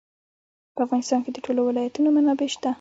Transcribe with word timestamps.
په 0.75 0.79
افغانستان 0.85 1.19
کې 1.23 1.31
د 1.33 1.37
ټولو 1.45 1.61
ولایتونو 1.69 2.09
منابع 2.15 2.47
شته. 2.53 2.69